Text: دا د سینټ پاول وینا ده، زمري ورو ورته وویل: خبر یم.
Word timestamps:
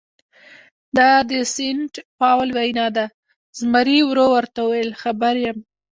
دا 0.97 1.11
د 1.29 1.31
سینټ 1.53 1.93
پاول 2.19 2.49
وینا 2.57 2.85
ده، 2.97 3.05
زمري 3.59 3.99
ورو 4.09 4.25
ورته 4.35 4.59
وویل: 4.63 4.89
خبر 5.01 5.33
یم. 5.45 5.57